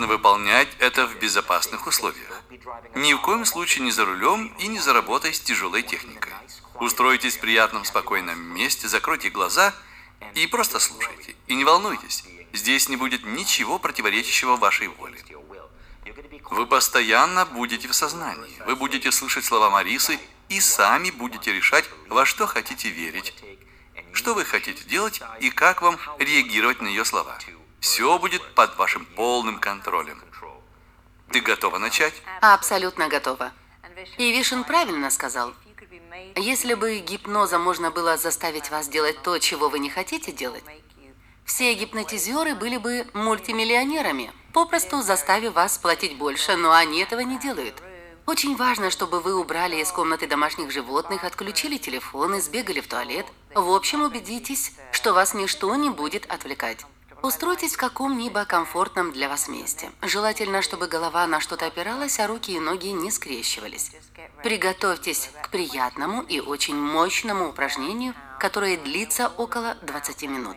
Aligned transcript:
нужно 0.00 0.14
выполнять 0.14 0.68
это 0.78 1.06
в 1.06 1.18
безопасных 1.18 1.86
условиях. 1.86 2.42
Ни 2.94 3.12
в 3.12 3.20
коем 3.20 3.44
случае 3.44 3.84
не 3.84 3.90
за 3.90 4.06
рулем 4.06 4.46
и 4.58 4.66
не 4.66 4.78
за 4.78 4.94
работой 4.94 5.34
с 5.34 5.40
тяжелой 5.40 5.82
техникой. 5.82 6.32
Устройтесь 6.76 7.36
в 7.36 7.40
приятном 7.40 7.84
спокойном 7.84 8.40
месте, 8.40 8.88
закройте 8.88 9.28
глаза 9.28 9.74
и 10.34 10.46
просто 10.46 10.80
слушайте. 10.80 11.36
И 11.48 11.54
не 11.54 11.64
волнуйтесь, 11.64 12.24
здесь 12.54 12.88
не 12.88 12.96
будет 12.96 13.26
ничего 13.26 13.78
противоречащего 13.78 14.56
вашей 14.56 14.88
воле. 14.88 15.22
Вы 16.50 16.66
постоянно 16.66 17.44
будете 17.44 17.86
в 17.86 17.94
сознании. 17.94 18.62
Вы 18.66 18.76
будете 18.76 19.12
слышать 19.12 19.44
слова 19.44 19.68
Марисы 19.68 20.18
и 20.48 20.60
сами 20.60 21.10
будете 21.10 21.52
решать, 21.52 21.84
во 22.08 22.24
что 22.24 22.46
хотите 22.46 22.88
верить, 22.88 23.34
что 24.14 24.32
вы 24.32 24.46
хотите 24.46 24.82
делать 24.84 25.20
и 25.40 25.50
как 25.50 25.82
вам 25.82 25.98
реагировать 26.18 26.80
на 26.80 26.88
ее 26.88 27.04
слова. 27.04 27.38
Все 27.80 28.18
будет 28.18 28.54
под 28.54 28.76
вашим 28.76 29.06
полным 29.06 29.58
контролем. 29.58 30.22
Ты 31.32 31.40
готова 31.40 31.78
начать? 31.78 32.14
Абсолютно 32.40 33.08
готова. 33.08 33.52
И 34.18 34.32
Вишен 34.32 34.64
правильно 34.64 35.10
сказал. 35.10 35.54
Если 36.36 36.74
бы 36.74 36.98
гипнозом 36.98 37.62
можно 37.62 37.90
было 37.90 38.16
заставить 38.16 38.70
вас 38.70 38.88
делать 38.88 39.22
то, 39.22 39.38
чего 39.38 39.68
вы 39.68 39.78
не 39.78 39.88
хотите 39.88 40.32
делать, 40.32 40.64
все 41.44 41.72
гипнотизеры 41.74 42.54
были 42.54 42.76
бы 42.76 43.06
мультимиллионерами, 43.14 44.30
попросту 44.52 45.02
заставив 45.02 45.54
вас 45.54 45.78
платить 45.78 46.18
больше, 46.18 46.56
но 46.56 46.72
они 46.72 47.00
этого 47.00 47.20
не 47.20 47.38
делают. 47.38 47.82
Очень 48.26 48.56
важно, 48.56 48.90
чтобы 48.90 49.20
вы 49.20 49.34
убрали 49.34 49.76
из 49.76 49.90
комнаты 49.90 50.26
домашних 50.26 50.70
животных, 50.70 51.24
отключили 51.24 51.78
телефоны, 51.78 52.40
сбегали 52.40 52.80
в 52.80 52.86
туалет. 52.86 53.26
В 53.54 53.70
общем, 53.70 54.02
убедитесь, 54.02 54.72
что 54.92 55.14
вас 55.14 55.34
ничто 55.34 55.74
не 55.74 55.90
будет 55.90 56.26
отвлекать. 56.26 56.84
Устройтесь 57.22 57.74
в 57.74 57.76
каком-либо 57.76 58.46
комфортном 58.46 59.12
для 59.12 59.28
вас 59.28 59.46
месте. 59.46 59.90
Желательно, 60.00 60.62
чтобы 60.62 60.86
голова 60.86 61.26
на 61.26 61.40
что-то 61.40 61.66
опиралась, 61.66 62.18
а 62.18 62.26
руки 62.26 62.52
и 62.52 62.60
ноги 62.60 62.88
не 62.88 63.10
скрещивались. 63.10 63.92
Приготовьтесь 64.42 65.30
к 65.42 65.50
приятному 65.50 66.22
и 66.22 66.40
очень 66.40 66.76
мощному 66.76 67.50
упражнению, 67.50 68.14
которое 68.38 68.78
длится 68.78 69.28
около 69.36 69.76
20 69.82 70.22
минут. 70.22 70.56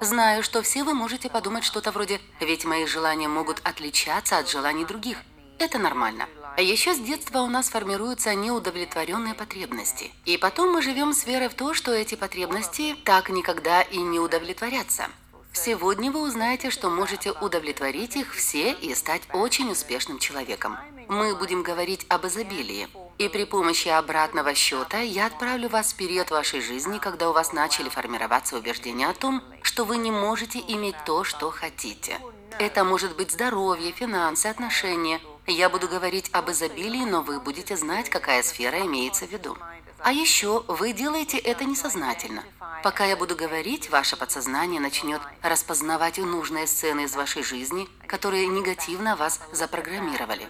Знаю, 0.00 0.44
что 0.44 0.62
все 0.62 0.84
вы 0.84 0.94
можете 0.94 1.28
подумать 1.28 1.64
что-то 1.64 1.90
вроде 1.90 2.20
«ведь 2.38 2.64
мои 2.64 2.86
желания 2.86 3.26
могут 3.26 3.60
отличаться 3.64 4.38
от 4.38 4.48
желаний 4.48 4.84
других». 4.84 5.18
Это 5.58 5.78
нормально. 5.78 6.28
А 6.56 6.60
еще 6.60 6.94
с 6.94 6.98
детства 6.98 7.40
у 7.40 7.48
нас 7.48 7.68
формируются 7.68 8.34
неудовлетворенные 8.34 9.34
потребности. 9.34 10.12
И 10.24 10.36
потом 10.36 10.72
мы 10.72 10.82
живем 10.82 11.12
с 11.12 11.26
верой 11.26 11.48
в 11.48 11.54
то, 11.54 11.74
что 11.74 11.92
эти 11.92 12.14
потребности 12.14 12.94
так 13.04 13.30
никогда 13.30 13.82
и 13.82 13.98
не 13.98 14.20
удовлетворятся. 14.20 15.08
Сегодня 15.54 16.10
вы 16.10 16.20
узнаете, 16.20 16.70
что 16.70 16.90
можете 16.90 17.32
удовлетворить 17.32 18.16
их 18.16 18.34
все 18.34 18.72
и 18.72 18.94
стать 18.94 19.22
очень 19.32 19.70
успешным 19.70 20.18
человеком. 20.18 20.76
Мы 21.08 21.34
будем 21.34 21.62
говорить 21.62 22.04
об 22.08 22.26
изобилии. 22.26 22.88
И 23.18 23.28
при 23.28 23.44
помощи 23.44 23.88
обратного 23.88 24.54
счета 24.54 24.98
я 24.98 25.26
отправлю 25.26 25.68
вас 25.68 25.92
в 25.92 25.96
период 25.96 26.30
вашей 26.30 26.60
жизни, 26.60 26.98
когда 26.98 27.30
у 27.30 27.32
вас 27.32 27.52
начали 27.52 27.88
формироваться 27.88 28.56
убеждения 28.58 29.08
о 29.08 29.14
том, 29.14 29.42
что 29.62 29.84
вы 29.84 29.96
не 29.96 30.10
можете 30.10 30.58
иметь 30.58 30.96
то, 31.06 31.24
что 31.24 31.50
хотите. 31.50 32.18
Это 32.58 32.84
может 32.84 33.16
быть 33.16 33.30
здоровье, 33.30 33.92
финансы, 33.92 34.46
отношения– 34.46 35.20
я 35.46 35.68
буду 35.68 35.88
говорить 35.88 36.30
об 36.32 36.50
изобилии, 36.50 37.04
но 37.04 37.20
вы 37.20 37.38
будете 37.38 37.76
знать, 37.76 38.08
какая 38.08 38.42
сфера 38.42 38.80
имеется 38.80 39.26
в 39.26 39.30
виду. 39.30 39.58
А 40.04 40.12
еще 40.12 40.62
вы 40.68 40.92
делаете 40.92 41.38
это 41.38 41.64
несознательно. 41.64 42.44
Пока 42.82 43.06
я 43.06 43.16
буду 43.16 43.34
говорить, 43.34 43.88
ваше 43.88 44.16
подсознание 44.16 44.78
начнет 44.78 45.22
распознавать 45.40 46.18
нужные 46.18 46.66
сцены 46.66 47.04
из 47.04 47.16
вашей 47.16 47.42
жизни, 47.42 47.88
которые 48.06 48.46
негативно 48.48 49.16
вас 49.16 49.40
запрограммировали. 49.50 50.46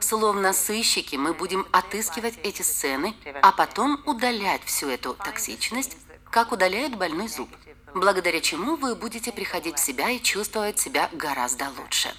Словно 0.00 0.54
сыщики 0.54 1.16
мы 1.16 1.34
будем 1.34 1.66
отыскивать 1.70 2.38
эти 2.42 2.62
сцены, 2.62 3.14
а 3.42 3.52
потом 3.52 4.02
удалять 4.06 4.64
всю 4.64 4.88
эту 4.88 5.12
токсичность, 5.12 5.98
как 6.30 6.52
удаляют 6.52 6.94
больной 6.94 7.28
зуб, 7.28 7.50
благодаря 7.94 8.40
чему 8.40 8.76
вы 8.76 8.94
будете 8.94 9.32
приходить 9.32 9.76
в 9.76 9.84
себя 9.84 10.08
и 10.08 10.18
чувствовать 10.18 10.78
себя 10.78 11.10
гораздо 11.12 11.66
лучше. 11.78 12.10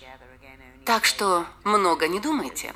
Так 0.85 1.05
что 1.05 1.47
много 1.63 2.07
не 2.07 2.19
думайте. 2.19 2.75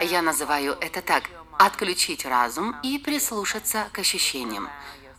Я 0.00 0.22
называю 0.22 0.78
это 0.80 1.02
так– 1.02 1.24
отключить 1.60 2.24
разум 2.24 2.74
и 2.82 2.98
прислушаться 2.98 3.88
к 3.92 3.98
ощущениям. 3.98 4.70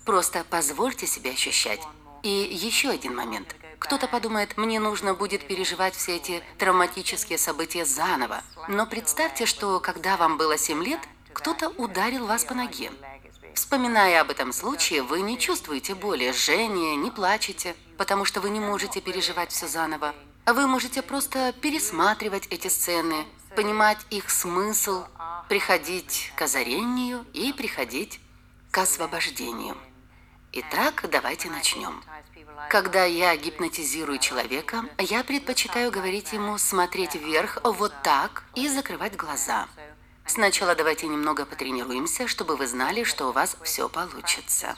Просто 0.06 0.44
позвольте 0.50 1.06
себе 1.06 1.32
ощущать. 1.32 1.82
И 2.24 2.30
еще 2.30 2.90
один 2.90 3.16
момент. 3.16 3.56
Кто-то 3.78 4.08
подумает, 4.08 4.58
мне 4.58 4.80
нужно 4.80 5.14
будет 5.14 5.46
переживать 5.48 5.96
все 5.96 6.16
эти 6.16 6.42
травматические 6.58 7.38
события 7.38 7.86
заново. 7.86 8.42
Но 8.68 8.88
представьте, 8.88 9.46
что 9.46 9.80
когда 9.80 10.18
вам 10.18 10.38
было 10.38 10.58
7 10.58 10.84
лет, 10.84 11.00
кто-то 11.32 11.70
ударил 11.70 12.26
вас 12.26 12.44
по 12.44 12.56
ноге. 12.56 12.92
Вспоминая 13.54 14.22
об 14.22 14.32
этом 14.32 14.52
случае, 14.52 15.04
вы 15.04 15.22
не 15.22 15.38
чувствуете 15.38 15.94
боли, 15.94 16.32
жжения, 16.32 16.96
не 16.96 17.12
плачете, 17.12 17.76
потому 17.98 18.26
что 18.26 18.42
вы 18.42 18.50
не 18.50 18.60
можете 18.60 19.00
переживать 19.00 19.52
все 19.52 19.68
заново. 19.68 20.16
Вы 20.48 20.66
можете 20.66 21.04
просто 21.04 21.54
пересматривать 21.62 22.48
эти 22.50 22.68
сцены, 22.68 23.28
понимать 23.56 24.00
их 24.10 24.30
смысл, 24.30 25.06
приходить 25.50 26.32
к 26.36 26.42
озарению 26.42 27.26
и 27.34 27.54
приходить 27.54 28.20
к 28.72 28.78
освобождению. 28.78 29.78
Итак, 30.54 31.06
давайте 31.10 31.50
начнем. 31.50 32.04
Когда 32.70 33.06
я 33.06 33.36
гипнотизирую 33.36 34.20
человека, 34.20 34.84
я 34.98 35.24
предпочитаю 35.24 35.92
говорить 35.92 36.34
ему 36.34 36.58
смотреть 36.58 37.16
вверх 37.16 37.60
вот 37.64 37.94
так 38.04 38.44
и 38.56 38.68
закрывать 38.68 39.16
глаза. 39.16 39.68
Сначала 40.26 40.76
давайте 40.76 41.08
немного 41.08 41.46
потренируемся, 41.46 42.28
чтобы 42.28 42.56
вы 42.56 42.68
знали, 42.68 43.04
что 43.04 43.30
у 43.30 43.32
вас 43.32 43.58
все 43.64 43.90
получится. 43.90 44.76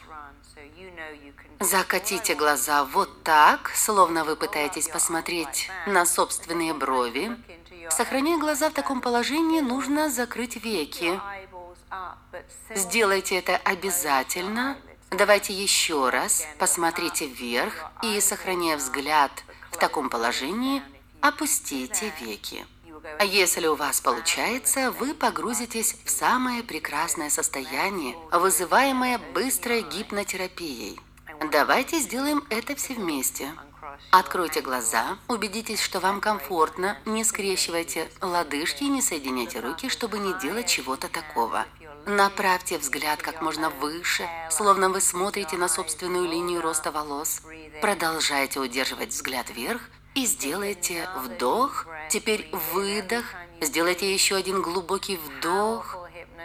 Закатите 1.60 2.36
глаза 2.36 2.84
вот 2.84 3.24
так, 3.24 3.72
словно 3.76 4.24
вы 4.24 4.36
пытаетесь 4.36 4.88
посмотреть 4.88 5.70
на 5.86 6.06
собственные 6.06 6.74
брови. 6.74 7.38
Сохраняя 7.90 8.38
глаза 8.38 8.70
в 8.70 8.74
таком 8.74 9.02
положении, 9.02 9.62
нужно 9.62 10.10
закрыть 10.10 10.56
веки. 10.64 11.20
Сделайте 12.76 13.38
это 13.38 13.58
обязательно. 13.58 14.78
Давайте 15.12 15.54
еще 15.54 16.10
раз. 16.10 16.46
Посмотрите 16.58 17.28
вверх 17.28 17.74
и, 18.02 18.20
сохраняя 18.20 18.78
взгляд 18.78 19.32
в 19.72 19.78
таком 19.78 20.10
положении, 20.10 20.82
опустите 21.22 22.12
веки. 22.20 22.66
А 23.20 23.26
если 23.26 23.68
у 23.68 23.76
вас 23.76 24.02
получается, 24.02 24.92
вы 24.92 25.14
погрузитесь 25.14 25.98
в 26.06 26.10
самое 26.10 26.64
прекрасное 26.64 27.30
состояние, 27.30 28.16
вызываемое 28.32 29.20
быстрой 29.34 29.82
гипнотерапией. 29.82 31.00
Давайте 31.52 32.00
сделаем 32.00 32.44
это 32.50 32.76
все 32.76 32.94
вместе. 32.94 33.52
Откройте 34.12 34.62
глаза, 34.62 35.18
убедитесь, 35.28 35.82
что 35.82 36.00
вам 36.00 36.22
комфортно, 36.22 36.98
не 37.06 37.24
скрещивайте 37.24 38.10
лодыжки 38.22 38.84
и 38.84 38.90
не 38.90 39.02
соединяйте 39.02 39.60
руки, 39.60 39.90
чтобы 39.90 40.20
не 40.20 40.34
делать 40.40 40.68
чего-то 40.68 41.08
такого. 41.08 41.66
Направьте 42.06 42.78
взгляд 42.78 43.22
как 43.22 43.42
можно 43.42 43.70
выше, 43.70 44.28
словно 44.50 44.90
вы 44.90 45.00
смотрите 45.00 45.58
на 45.58 45.70
собственную 45.70 46.28
линию 46.30 46.62
роста 46.62 46.92
волос. 46.92 47.42
Продолжайте 47.82 48.60
удерживать 48.60 49.10
взгляд 49.10 49.50
вверх 49.50 49.82
и 50.14 50.26
сделайте 50.26 51.10
вдох, 51.16 51.88
теперь 52.10 52.50
выдох, 52.74 53.24
сделайте 53.62 54.14
еще 54.14 54.36
один 54.36 54.62
глубокий 54.62 55.18
вдох. 55.18 55.96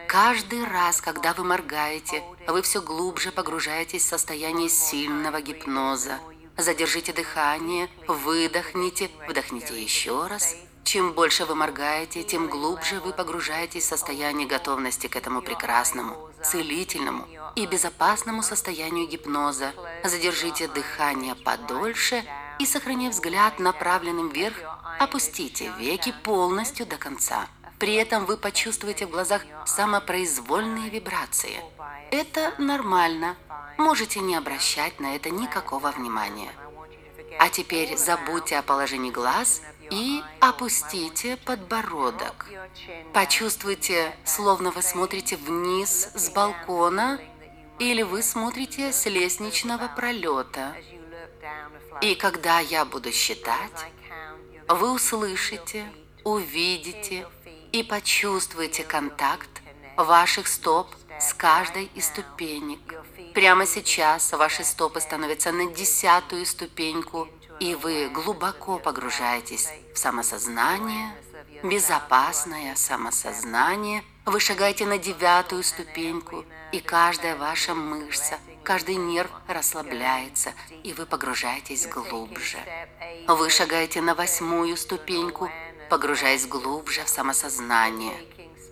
Каждый 0.07 0.65
раз, 0.65 1.01
когда 1.01 1.35
вы 1.35 1.45
моргаете, 1.45 2.23
вы 2.47 2.63
все 2.63 2.81
глубже 2.81 3.31
погружаетесь 3.31 4.05
в 4.05 4.09
состояние 4.09 4.69
сильного 4.69 5.43
гипноза. 5.43 6.19
Задержите 6.59 7.13
дыхание, 7.13 7.89
выдохните, 8.09 9.11
вдохните 9.29 9.81
еще 9.81 10.27
раз. 10.27 10.57
Чем 10.83 11.13
больше 11.13 11.45
вы 11.45 11.55
моргаете, 11.55 12.25
тем 12.25 12.49
глубже 12.49 12.99
вы 12.99 13.13
погружаетесь 13.13 13.85
в 13.85 13.89
состояние 13.89 14.49
готовности 14.49 15.07
к 15.07 15.15
этому 15.15 15.41
прекрасному, 15.41 16.31
целительному 16.43 17.29
и 17.55 17.65
безопасному 17.67 18.43
состоянию 18.43 19.07
гипноза. 19.07 19.73
Задержите 20.03 20.67
дыхание 20.67 21.37
подольше 21.37 22.25
и, 22.59 22.67
сохраняя 22.67 23.11
взгляд 23.11 23.61
направленным 23.61 24.31
вверх, 24.31 24.57
опустите 24.99 25.73
веки 25.79 26.13
полностью 26.25 26.87
до 26.87 26.97
конца. 26.97 27.47
При 27.79 27.95
этом 27.95 28.27
вы 28.27 28.37
почувствуете 28.37 29.07
в 29.07 29.11
глазах 29.11 29.43
самопроизвольные 29.65 30.91
вибрации. 30.91 31.61
Это 32.11 32.55
нормально. 32.59 33.37
Можете 33.77 34.21
не 34.21 34.35
обращать 34.35 34.99
на 34.99 35.15
это 35.15 35.31
никакого 35.31 35.91
внимания. 35.91 36.51
А 37.39 37.49
теперь 37.51 37.97
забудьте 37.97 38.59
о 38.59 38.63
положении 38.63 39.11
глаз 39.11 39.63
и 39.91 40.23
опустите 40.41 41.37
подбородок. 41.37 42.47
Почувствуйте, 43.13 44.17
словно 44.25 44.71
вы 44.71 44.83
смотрите 44.83 45.37
вниз 45.37 46.11
с 46.15 46.31
балкона 46.31 47.21
или 47.79 48.03
вы 48.03 48.23
смотрите 48.23 48.93
с 48.93 49.07
лестничного 49.07 49.89
пролета. 49.89 50.75
И 52.01 52.15
когда 52.15 52.59
я 52.59 52.85
буду 52.85 53.13
считать, 53.13 53.87
вы 54.67 54.93
услышите, 54.93 55.87
увидите 56.25 57.27
и 57.73 57.83
почувствуете 57.83 58.83
контакт 58.83 59.49
ваших 59.97 60.49
стоп 60.49 60.89
с 61.21 61.35
каждой 61.35 61.91
из 61.95 62.07
ступенек. 62.07 62.81
Прямо 63.35 63.67
сейчас 63.67 64.33
ваши 64.33 64.65
стопы 64.65 65.01
становятся 65.01 65.53
на 65.53 65.67
десятую 65.67 66.47
ступеньку, 66.47 67.29
и 67.61 67.75
вы 67.75 68.09
глубоко 68.09 68.79
погружаетесь 68.79 69.69
в 69.95 69.99
самосознание, 69.99 71.13
безопасное 71.63 72.75
самосознание. 72.77 74.05
Вы 74.27 74.41
шагаете 74.41 74.87
на 74.87 74.99
девятую 74.99 75.65
ступеньку, 75.65 76.45
и 76.73 76.81
каждая 76.81 77.35
ваша 77.37 77.75
мышца, 77.75 78.39
каждый 78.63 78.97
нерв 78.97 79.31
расслабляется, 79.49 80.53
и 80.85 80.93
вы 80.93 81.07
погружаетесь 81.07 81.87
глубже. 81.87 82.59
Вы 83.27 83.51
шагаете 83.51 84.03
на 84.03 84.15
восьмую 84.15 84.77
ступеньку, 84.77 85.51
погружаясь 85.89 86.47
глубже 86.47 87.03
в 87.05 87.09
самосознание. 87.09 88.15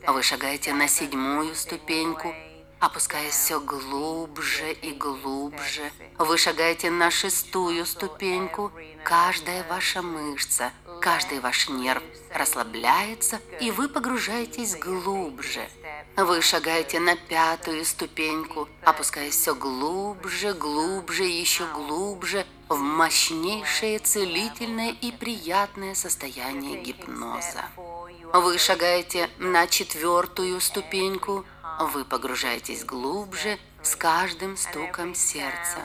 Вы 0.07 0.23
шагаете 0.23 0.73
на 0.73 0.87
седьмую 0.87 1.55
ступеньку, 1.57 2.33
опускаясь 2.79 3.35
все 3.35 3.61
глубже 3.61 4.73
и 4.73 4.93
глубже. 4.93 5.91
Вы 6.17 6.39
шагаете 6.39 6.91
на 6.91 7.11
шестую 7.11 7.85
ступеньку. 7.85 8.71
Каждая 9.03 9.65
ваша 9.69 10.03
мышца, 10.03 10.73
каждый 11.01 11.41
ваш 11.41 11.69
нерв 11.69 12.03
расслабляется, 12.33 13.41
и 13.61 13.71
вы 13.71 13.89
погружаетесь 13.89 14.77
глубже. 14.77 15.69
Вы 16.17 16.41
шагаете 16.41 17.01
на 17.01 17.17
пятую 17.17 17.85
ступеньку, 17.85 18.69
опускаясь 18.83 19.37
все 19.37 19.55
глубже, 19.55 20.55
глубже, 20.55 21.25
еще 21.25 21.67
глубже 21.67 22.47
в 22.69 22.79
мощнейшее 22.79 23.99
целительное 23.99 24.91
и 24.91 25.11
приятное 25.11 25.95
состояние 25.95 26.83
гипноза. 26.83 27.65
Вы 28.33 28.59
шагаете 28.59 29.31
на 29.39 29.67
четвертую 29.67 30.61
ступеньку, 30.61 31.45
вы 31.81 32.05
погружаетесь 32.05 32.85
глубже 32.85 33.59
с 33.83 33.95
каждым 33.95 34.57
стуком 34.57 35.15
сердца. 35.15 35.79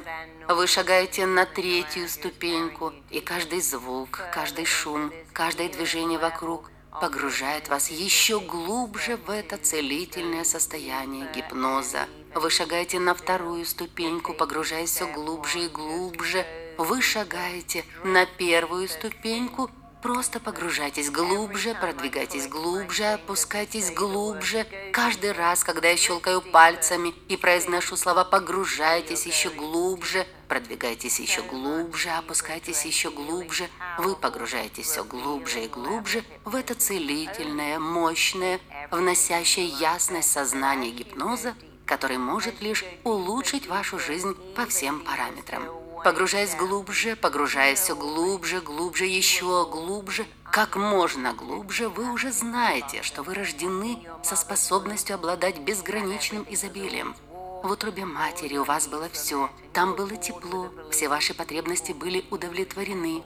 Вы 0.48 0.68
шагаете 0.68 1.26
на 1.26 1.46
третью 1.46 2.10
ступеньку, 2.10 2.94
и 3.10 3.20
каждый 3.20 3.62
звук, 3.62 4.22
каждый 4.34 4.66
шум, 4.66 5.12
каждое 5.34 5.70
движение 5.70 6.20
вокруг 6.20 6.72
погружает 7.00 7.70
вас 7.70 7.90
еще 7.90 8.40
глубже 8.40 9.18
в 9.18 9.30
это 9.30 9.58
целительное 9.58 10.44
состояние 10.44 11.30
гипноза. 11.34 12.08
Вы 12.34 12.50
шагаете 12.50 13.00
на 13.00 13.14
вторую 13.14 13.66
ступеньку, 13.66 14.34
погружаясь 14.34 14.90
все 14.90 15.08
глубже 15.08 15.66
и 15.66 15.68
глубже. 15.68 16.46
Вы 16.78 17.02
шагаете 17.02 17.86
на 18.04 18.26
первую 18.26 18.88
ступеньку, 18.88 19.70
Просто 20.02 20.40
погружайтесь 20.40 21.12
глубже, 21.12 21.76
продвигайтесь 21.76 22.48
глубже, 22.48 23.04
опускайтесь 23.06 23.92
глубже. 23.92 24.66
Каждый 24.92 25.32
раз, 25.32 25.64
когда 25.64 25.90
я 25.90 25.98
щелкаю 25.98 26.42
пальцами 26.42 27.14
и 27.30 27.38
произношу 27.38 27.96
слова 27.96 28.24
«погружайтесь 28.24 29.28
еще 29.28 29.52
глубже», 29.52 30.26
продвигайтесь 30.48 31.20
еще 31.20 31.44
глубже, 31.44 32.10
опускайтесь 32.10 32.84
еще 32.84 33.12
глубже. 33.12 33.70
Вы 34.00 34.16
погружаетесь 34.16 34.88
все 34.88 35.04
глубже 35.04 35.66
и 35.66 35.68
глубже 35.68 36.24
в 36.46 36.56
это 36.56 36.74
целительное, 36.74 37.78
мощное, 37.78 38.60
вносящее 38.90 39.68
ясность 39.68 40.32
сознание 40.32 40.92
гипноза, 40.92 41.54
который 41.86 42.18
может 42.18 42.60
лишь 42.62 42.84
улучшить 43.04 43.68
вашу 43.68 44.00
жизнь 44.00 44.36
по 44.56 44.66
всем 44.66 45.02
параметрам. 45.02 45.81
Погружаясь 46.04 46.56
глубже, 46.56 47.16
погружаясь 47.16 47.80
все 47.80 47.96
глубже, 47.96 48.60
глубже, 48.62 49.06
еще 49.06 49.68
глубже, 49.70 50.26
как 50.50 50.76
можно 50.76 51.34
глубже, 51.34 51.90
вы 51.90 52.12
уже 52.12 52.32
знаете, 52.32 53.04
что 53.04 53.22
вы 53.22 53.36
рождены 53.36 54.00
со 54.24 54.36
способностью 54.36 55.14
обладать 55.16 55.60
безграничным 55.60 56.46
изобилием. 56.50 57.16
В 57.30 57.72
утробе 57.72 58.06
матери 58.06 58.58
у 58.58 58.64
вас 58.64 58.88
было 58.88 59.10
все. 59.10 59.52
Там 59.74 59.96
было 59.96 60.18
тепло, 60.18 60.72
все 60.90 61.08
ваши 61.08 61.36
потребности 61.36 61.92
были 61.92 62.26
удовлетворены. 62.32 63.22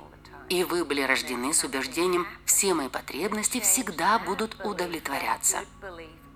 И 0.49 0.65
вы 0.65 0.83
были 0.83 1.01
рождены 1.01 1.53
с 1.53 1.63
убеждением, 1.63 2.27
все 2.45 2.73
мои 2.73 2.89
потребности 2.89 3.61
всегда 3.61 4.19
будут 4.19 4.57
удовлетворяться. 4.65 5.59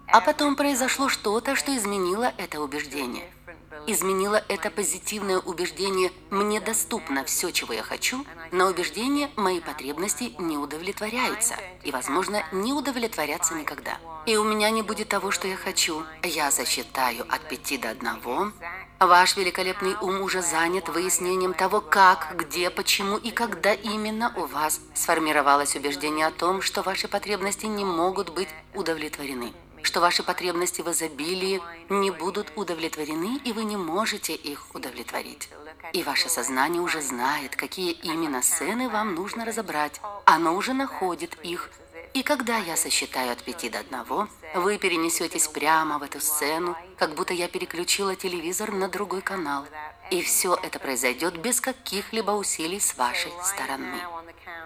А 0.07 0.21
потом 0.21 0.56
произошло 0.56 1.09
что-то, 1.09 1.56
что 1.56 1.75
изменило 1.75 2.33
это 2.38 2.62
убеждение– 2.62 3.30
изменило 3.88 4.44
это 4.48 4.70
позитивное 4.70 5.40
убеждение 5.40 6.12
«мне 6.30 6.60
доступно 6.60 7.24
все, 7.26 7.52
чего 7.52 7.74
я 7.74 7.84
хочу», 7.84 8.26
на 8.52 8.68
убеждение 8.68 9.30
«мои 9.36 9.60
потребности 9.60 10.34
не 10.40 10.58
удовлетворяются» 10.58 11.56
и, 11.84 11.92
возможно, 11.92 12.44
не 12.52 12.74
удовлетворятся 12.74 13.54
никогда. 13.56 13.98
И 14.26 14.38
у 14.38 14.44
меня 14.44 14.70
не 14.70 14.81
будет 14.81 15.10
того, 15.10 15.31
что 15.31 15.48
я 15.48 15.56
хочу. 15.56 16.04
Я 16.24 16.52
засчитаю 16.52 17.26
от 17.30 17.48
пяти 17.48 17.78
до 17.78 17.90
одного. 17.90 18.52
Ваш 19.00 19.38
великолепный 19.38 19.96
ум 20.02 20.22
уже 20.22 20.42
занят 20.42 20.90
выяснением 20.90 21.54
того, 21.54 21.80
как, 21.82 22.36
где, 22.36 22.70
почему 22.70 23.18
и 23.18 23.32
когда 23.32 23.74
именно 23.74 24.34
у 24.36 24.46
вас 24.46 24.82
сформировалось 24.94 25.75
убеждение 25.75 26.28
о 26.28 26.32
том, 26.32 26.62
что 26.62 26.82
ваши 26.82 27.08
потребности 27.08 27.66
не 27.66 27.86
могут 27.86 28.30
быть 28.30 28.50
удовлетворены 28.74 29.54
что 29.84 30.02
ваши 30.02 30.24
потребности 30.24 30.81
в 30.81 30.92
изобилии 30.92 31.62
не 31.90 32.12
будут 32.12 32.52
удовлетворены, 32.56 33.40
и 33.44 33.54
вы 33.54 33.64
не 33.64 33.78
можете 33.78 34.34
их 34.34 34.68
удовлетворить. 34.74 35.50
И 35.94 36.04
ваше 36.04 36.30
сознание 36.30 36.81
уже 36.81 37.02
знает, 37.02 37.56
какие 37.56 37.92
именно 37.92 38.42
сцены 38.42 38.90
вам 38.90 39.16
нужно 39.16 39.46
разобрать. 39.46 40.00
Оно 40.26 40.56
уже 40.56 40.74
находит 40.74 41.38
их. 41.44 41.70
И 42.14 42.24
когда 42.24 42.58
я 42.58 42.76
сосчитаю 42.76 43.31
от 43.31 43.44
пяти 43.44 43.70
до 43.70 43.80
одного, 43.80 44.28
вы 44.56 44.78
перенесетесь 44.78 45.48
прямо 45.48 46.00
в 46.00 46.04
эту 46.04 46.20
сцену, 46.20 46.75
как 46.98 47.14
будто 47.14 47.34
я 47.34 47.48
переключила 47.48 48.16
телевизор 48.16 48.72
на 48.72 48.88
другой 48.88 49.22
канал. 49.22 49.66
И 50.10 50.22
все 50.24 50.56
это 50.56 50.80
произойдет 50.80 51.38
без 51.38 51.62
каких-либо 51.62 52.32
усилий 52.32 52.80
с 52.80 52.98
вашей 52.98 53.32
стороны. 53.44 54.02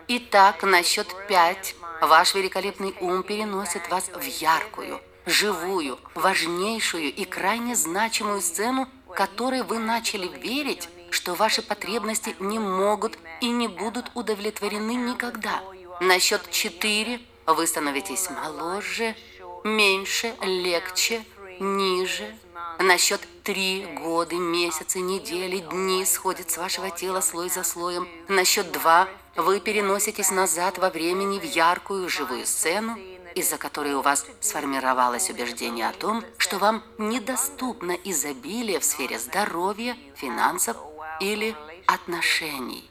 Итак, 0.08 0.64
на 0.64 0.84
счет 0.84 1.08
пять 1.28 1.76
ваш 2.02 2.36
великолепный 2.36 2.94
ум 3.00 3.24
переносит 3.24 3.90
вас 3.90 4.10
в 4.10 4.24
яркую, 4.24 5.00
живую, 5.26 5.98
важнейшую 6.14 7.14
и 7.14 7.24
крайне 7.24 7.76
значимую 7.76 8.42
сцену, 8.42 8.90
которой 9.16 9.64
вы 9.64 9.80
начали 9.80 10.28
верить, 10.28 10.90
что 11.10 11.36
ваши 11.36 11.62
потребности 11.62 12.36
не 12.40 12.60
могут 12.60 13.18
и 13.40 13.50
не 13.50 13.68
будут 13.68 14.12
удовлетворены 14.14 14.96
никогда. 14.96 15.62
На 16.02 16.20
счет 16.20 16.50
четыре 16.52 17.22
вы 17.46 17.66
становитесь 17.66 18.30
моложе, 18.30 19.16
меньше, 19.64 20.34
легче, 20.42 21.24
ниже. 21.60 22.36
На 22.80 22.98
счет 22.98 23.22
три 23.44 23.86
годы, 23.86 24.36
месяцы, 24.36 25.00
недели, 25.00 25.60
дни 25.60 26.06
сходят 26.06 26.50
с 26.50 26.58
вашего 26.58 26.90
тела 26.90 27.22
слой 27.22 27.50
за 27.50 27.64
слоем. 27.64 28.08
На 28.28 28.44
счет 28.46 28.72
два 28.72 29.08
вы 29.36 29.60
переноситесь 29.60 30.32
назад 30.32 30.78
во 30.78 30.90
времени 30.90 31.40
в 31.40 31.44
яркую 31.44 32.10
живую 32.10 32.46
сцену, 32.46 32.98
из-за 33.36 33.58
которой 33.58 33.94
у 33.94 34.02
вас 34.02 34.26
сформировалось 34.42 35.30
убеждение 35.30 35.88
о 35.88 35.94
том, 35.94 36.24
что 36.38 36.58
вам 36.58 36.84
недоступно 36.98 37.92
изобилие 37.92 38.80
в 38.80 38.86
сфере 38.86 39.20
здоровья, 39.20 39.98
финансов 40.16 40.78
или 41.20 41.56
отношений. 41.88 42.90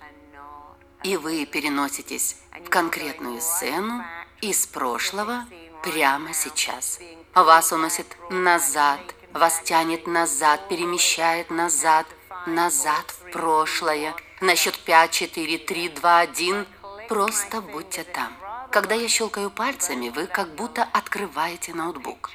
И 1.02 1.16
вы 1.16 1.46
переноситесь 1.46 2.36
в 2.64 2.68
конкретную 2.68 3.40
сцену 3.40 4.04
из 4.40 4.66
прошлого 4.66 5.44
прямо 5.82 6.32
сейчас. 6.32 7.00
Вас 7.34 7.72
уносит 7.72 8.06
назад, 8.30 9.00
вас 9.34 9.60
тянет 9.64 10.06
назад, 10.06 10.68
перемещает 10.68 11.50
назад, 11.50 12.06
назад 12.46 13.04
в 13.10 13.30
прошлое. 13.30 14.14
На 14.40 14.56
счет 14.56 14.78
5, 14.78 15.10
4, 15.10 15.58
3, 15.58 15.88
2, 15.88 16.20
1. 16.20 16.66
Просто 17.08 17.60
будьте 17.60 18.04
там. 18.04 18.32
Когда 18.70 18.94
я 18.94 19.08
щелкаю 19.08 19.50
пальцами, 19.50 20.08
вы 20.08 20.26
как 20.26 20.54
будто 20.54 20.82
открываете 20.82 21.74
ноутбук. 21.74 22.30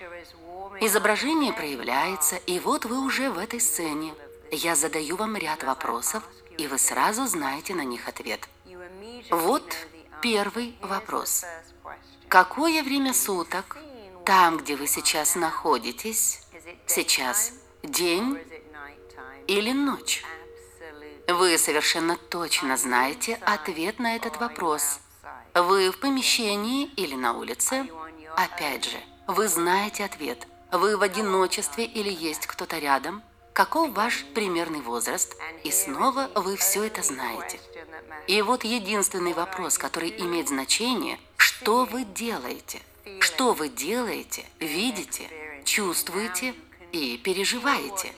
Изображение 0.79 1.53
проявляется, 1.53 2.35
и 2.35 2.59
вот 2.59 2.85
вы 2.85 2.99
уже 2.99 3.31
в 3.31 3.39
этой 3.39 3.59
сцене. 3.59 4.13
Я 4.51 4.75
задаю 4.75 5.15
вам 5.15 5.35
ряд 5.35 5.63
вопросов, 5.63 6.23
и 6.57 6.67
вы 6.67 6.77
сразу 6.77 7.25
знаете 7.25 7.73
на 7.73 7.83
них 7.83 8.07
ответ. 8.07 8.47
Вот 9.31 9.75
первый 10.21 10.77
вопрос. 10.81 11.43
Какое 12.29 12.83
время 12.83 13.13
суток 13.13 13.77
там, 14.27 14.57
где 14.57 14.75
вы 14.75 14.87
сейчас 14.87 15.35
находитесь, 15.35 16.41
сейчас 16.85 17.53
день 17.83 18.39
или 19.47 19.71
ночь? 19.71 20.23
Вы 21.27 21.57
совершенно 21.57 22.15
точно 22.15 22.77
знаете 22.77 23.35
ответ 23.41 23.99
на 23.99 24.15
этот 24.15 24.37
вопрос– 24.37 24.99
вы 25.59 25.89
в 25.89 25.97
помещении 25.97 26.85
или 26.97 27.15
на 27.15 27.33
улице? 27.33 27.87
Опять 28.35 28.85
же, 28.85 28.97
вы 29.25 29.47
знаете 29.47 30.05
ответ. 30.05 30.47
Вы 30.71 30.97
в 30.97 31.01
одиночестве 31.01 31.85
или 31.85 32.11
есть 32.11 32.45
кто-то 32.45 32.77
рядом? 32.77 33.23
каков 33.53 33.89
ваш 33.95 34.23
примерный 34.35 34.81
возраст, 34.81 35.35
и 35.63 35.71
снова 35.71 36.29
вы 36.35 36.57
все 36.57 36.83
это 36.83 37.01
знаете. 37.01 37.59
И 38.27 38.39
вот 38.43 38.63
единственный 38.63 39.33
вопрос, 39.33 39.79
который 39.79 40.13
имеет 40.15 40.49
значение, 40.49 41.19
что 41.37 41.85
вы 41.85 42.03
делаете? 42.03 42.83
Что 43.19 43.53
вы 43.53 43.69
делаете, 43.69 44.45
видите, 44.59 45.27
чувствуете 45.67 46.55
и 46.91 47.17
переживаете? 47.17 48.13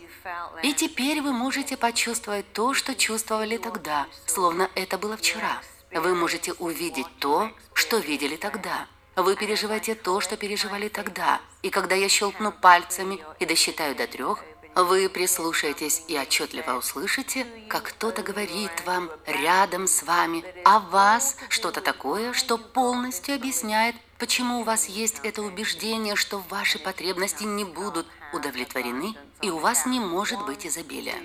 И 0.63 0.73
теперь 0.73 1.21
вы 1.21 1.33
можете 1.33 1.75
почувствовать 1.75 2.51
то, 2.53 2.73
что 2.73 2.95
чувствовали 2.95 3.57
тогда, 3.57 4.07
словно 4.25 4.69
это 4.75 4.97
было 4.97 5.17
вчера. 5.17 5.61
Вы 5.91 6.13
можете 6.15 6.53
увидеть 6.53 7.07
то, 7.19 7.51
что 7.73 7.97
видели 7.97 8.35
тогда. 8.35 8.87
Вы 9.15 9.35
переживаете 9.35 9.95
то, 9.95 10.21
что 10.21 10.37
переживали 10.37 10.87
тогда. 10.87 11.41
И 11.63 11.69
когда 11.69 11.95
я 11.95 12.07
щелкну 12.07 12.51
пальцами 12.51 13.19
и 13.39 13.45
досчитаю 13.45 13.95
до 13.95 14.07
трех, 14.07 14.43
вы 14.75 15.09
прислушаетесь 15.09 16.03
и 16.07 16.17
отчетливо 16.17 16.77
услышите, 16.77 17.45
как 17.67 17.83
кто-то 17.83 18.21
говорит 18.21 18.71
вам 18.85 19.09
рядом 19.25 19.87
с 19.87 20.03
вами 20.03 20.43
о 20.63 20.79
вас 20.79 21.35
что-то 21.49 21.81
такое, 21.81 22.33
что 22.33 22.57
полностью 22.57 23.35
объясняет, 23.35 23.95
почему 24.19 24.59
у 24.59 24.63
вас 24.63 24.87
есть 24.87 25.21
это 25.23 25.41
убеждение, 25.41 26.15
что 26.15 26.43
ваши 26.49 26.77
потребности 26.77 27.43
не 27.43 27.63
будут 27.63 28.05
удовлетворены 28.33 29.15
и 29.41 29.49
у 29.49 29.57
вас 29.57 29.85
не 29.85 29.99
может 29.99 30.45
быть 30.45 30.67
изобилия. 30.67 31.15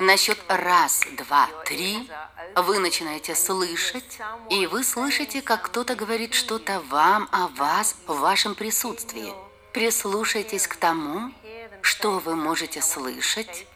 На 0.00 0.16
счет 0.16 0.38
раз, 0.48 1.02
два, 1.16 1.48
три 1.64 2.08
вы 2.56 2.78
начинаете 2.78 3.34
слышать, 3.34 4.18
и 4.50 4.66
вы 4.66 4.84
слышите, 4.84 5.42
как 5.42 5.62
кто-то 5.62 5.94
говорит 5.94 6.34
что-то 6.34 6.80
вам 6.90 7.28
о 7.30 7.48
вас 7.48 7.96
в 8.06 8.18
вашем 8.18 8.54
присутствии. 8.54 9.32
Прислушайтесь 9.72 10.66
к 10.66 10.76
тому, 10.76 11.32
что 11.80 12.18
вы 12.18 12.36
можете 12.36 12.82
слышать, 12.82 13.66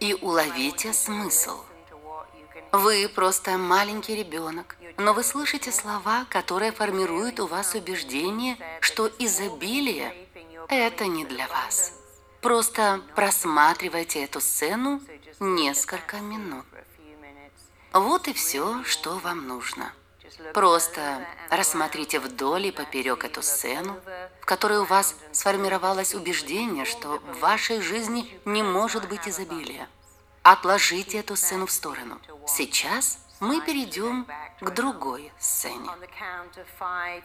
и 0.00 0.14
уловите 0.14 0.92
смысл. 0.92 1.58
Вы 2.74 3.08
просто 3.08 3.56
маленький 3.56 4.16
ребенок, 4.16 4.74
но 4.96 5.12
вы 5.12 5.22
слышите 5.22 5.70
слова, 5.70 6.26
которые 6.28 6.72
формируют 6.72 7.38
у 7.38 7.46
вас 7.46 7.76
убеждение, 7.76 8.56
что 8.80 9.08
изобилие– 9.20 10.12
это 10.68 11.06
не 11.06 11.24
для 11.24 11.46
вас. 11.46 11.92
Просто 12.40 13.00
просматривайте 13.14 14.24
эту 14.24 14.40
сцену 14.40 15.00
несколько 15.38 16.16
минут. 16.16 16.66
Вот 17.92 18.26
и 18.26 18.32
все, 18.32 18.82
что 18.82 19.18
вам 19.18 19.46
нужно. 19.46 19.92
Просто 20.52 21.24
рассмотрите 21.50 22.18
вдоль 22.18 22.66
и 22.66 22.72
поперек 22.72 23.24
эту 23.24 23.40
сцену, 23.44 24.00
в 24.40 24.46
которой 24.46 24.78
у 24.78 24.84
вас 24.84 25.14
сформировалось 25.30 26.12
убеждение, 26.12 26.86
что 26.86 27.20
в 27.20 27.38
вашей 27.38 27.80
жизни 27.80 28.36
не 28.44 28.64
может 28.64 29.08
быть 29.08 29.28
изобилия. 29.28 29.88
Отложите 30.42 31.20
эту 31.20 31.36
сцену 31.36 31.66
в 31.66 31.70
сторону. 31.70 32.20
Сейчас 32.46 33.18
мы 33.40 33.60
перейдем 33.60 34.26
к 34.60 34.70
другой 34.70 35.32
сцене. 35.38 35.88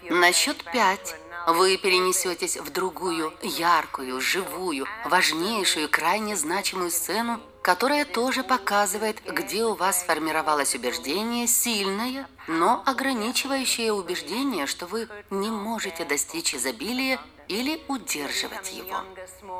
На 0.09 0.31
счет 0.31 0.63
пять 0.71 1.15
вы 1.47 1.77
перенесетесь 1.77 2.57
в 2.57 2.69
другую, 2.71 3.33
яркую, 3.41 4.21
живую, 4.21 4.85
важнейшую, 5.05 5.89
крайне 5.89 6.35
значимую 6.35 6.91
сцену, 6.91 7.39
которая 7.61 8.05
тоже 8.05 8.43
показывает, 8.43 9.21
где 9.25 9.65
у 9.65 9.75
вас 9.75 10.01
сформировалось 10.01 10.73
убеждение 10.75 11.47
сильное, 11.47 12.27
но 12.47 12.81
ограничивающее 12.85 13.91
убеждение, 13.91 14.67
что 14.67 14.87
вы 14.87 15.07
не 15.29 15.49
можете 15.49 16.05
достичь 16.05 16.55
изобилия 16.55 17.19
или 17.49 17.81
удерживать 17.87 18.71
его. 18.71 19.01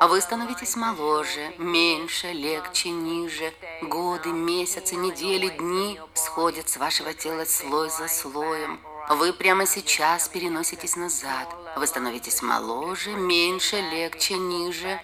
Вы 0.00 0.20
становитесь 0.20 0.76
моложе, 0.76 1.52
меньше, 1.58 2.32
легче, 2.32 2.90
ниже. 2.90 3.52
Годы, 3.82 4.30
месяцы, 4.30 4.94
недели, 4.94 5.48
дни 5.48 6.00
сходят 6.14 6.68
с 6.68 6.76
вашего 6.76 7.12
тела 7.12 7.44
слой 7.44 7.90
за 7.90 8.08
слоем. 8.08 8.80
Вы 9.10 9.32
прямо 9.32 9.66
сейчас 9.66 10.28
переноситесь 10.28 10.94
назад. 10.94 11.48
Вы 11.76 11.86
становитесь 11.86 12.42
моложе, 12.42 13.10
меньше, 13.10 13.80
легче, 13.80 14.34
ниже. 14.34 15.00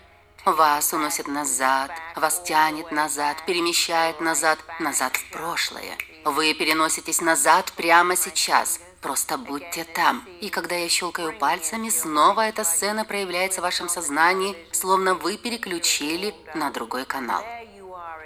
Вас 0.46 0.92
уносит 0.92 1.26
назад, 1.26 1.90
вас 2.14 2.40
тянет 2.44 2.92
назад, 2.92 3.44
перемещает 3.46 4.20
назад, 4.20 4.60
назад 4.78 5.16
в 5.16 5.30
прошлое. 5.32 5.98
Вы 6.24 6.54
переноситесь 6.54 7.20
назад 7.20 7.72
прямо 7.72 8.14
сейчас. 8.14 8.78
Просто 9.00 9.38
будьте 9.38 9.82
там. 9.82 10.24
И 10.40 10.48
когда 10.48 10.76
я 10.76 10.88
щелкаю 10.88 11.36
пальцами, 11.36 11.88
снова 11.88 12.42
эта 12.42 12.62
сцена 12.62 13.04
проявляется 13.04 13.60
в 13.60 13.64
вашем 13.64 13.88
сознании, 13.88 14.56
словно 14.70 15.14
вы 15.14 15.36
переключили 15.36 16.32
на 16.54 16.70
другой 16.70 17.06
канал. 17.06 17.42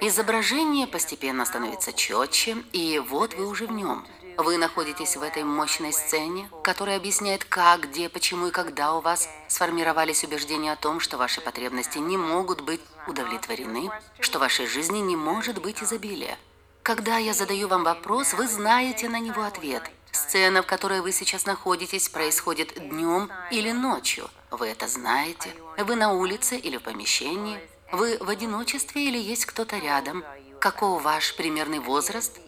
Изображение 0.02 0.86
постепенно 0.86 1.46
становится 1.46 1.94
четче, 1.94 2.58
и 2.72 2.98
вот 2.98 3.32
вы 3.32 3.46
уже 3.46 3.66
в 3.66 3.72
нем. 3.72 4.06
Вы 4.42 4.56
находитесь 4.56 5.16
в 5.16 5.22
этой 5.22 5.44
мощной 5.44 5.92
сцене, 5.92 6.48
которая 6.62 6.96
объясняет, 6.96 7.44
как, 7.44 7.90
где, 7.90 8.08
почему 8.08 8.46
и 8.46 8.50
когда 8.50 8.94
у 8.94 9.02
вас 9.02 9.28
сформировались 9.48 10.24
убеждения 10.24 10.72
о 10.72 10.76
том, 10.76 10.98
что 10.98 11.18
ваши 11.18 11.42
потребности 11.42 11.98
не 11.98 12.16
могут 12.16 12.62
быть 12.62 12.80
удовлетворены, 13.06 13.90
что 14.18 14.38
в 14.38 14.40
вашей 14.40 14.66
жизни 14.66 15.00
не 15.00 15.14
может 15.14 15.60
быть 15.60 15.82
изобилия. 15.82 16.38
Когда 16.82 17.18
я 17.18 17.34
задаю 17.34 17.68
вам 17.68 17.84
вопрос, 17.84 18.32
вы 18.32 18.48
знаете 18.48 19.10
на 19.10 19.20
него 19.20 19.42
ответ. 19.42 19.82
Сцена, 20.10 20.62
в 20.62 20.66
которой 20.66 21.02
вы 21.02 21.12
сейчас 21.12 21.44
находитесь, 21.44 22.08
происходит 22.08 22.72
днем 22.88 23.30
или 23.50 23.72
ночью. 23.72 24.30
Вы 24.50 24.68
это 24.68 24.88
знаете. 24.88 25.50
Вы 25.76 25.96
на 25.96 26.12
улице 26.14 26.56
или 26.56 26.78
в 26.78 26.82
помещении. 26.82 27.60
Вы 27.92 28.16
в 28.18 28.30
одиночестве 28.30 29.04
или 29.04 29.18
есть 29.18 29.44
кто-то 29.44 29.76
рядом. 29.76 30.24
Каков 30.60 31.02
ваш 31.02 31.36
примерный 31.36 31.80
возраст? 31.80 32.40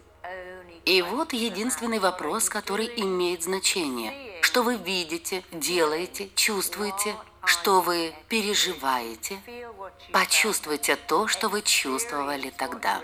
И 0.84 1.00
вот 1.00 1.32
единственный 1.32 2.00
вопрос, 2.00 2.48
который 2.48 2.90
имеет 2.96 3.44
значение. 3.44 4.40
Что 4.42 4.62
вы 4.62 4.76
видите, 4.76 5.44
делаете, 5.52 6.28
чувствуете, 6.34 7.14
что 7.44 7.80
вы 7.80 8.12
переживаете? 8.28 9.40
Почувствуйте 10.12 10.96
то, 10.96 11.28
что 11.28 11.48
вы 11.48 11.62
чувствовали 11.62 12.50
тогда. 12.50 13.00